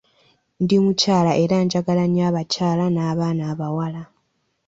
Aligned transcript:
Ndi 0.63 0.75
mukyala 0.83 1.31
era 1.43 1.55
njagala 1.65 2.03
nnyo 2.07 2.23
abakyala 2.29 2.85
n’abaana 2.91 3.43
abawala. 3.51 4.01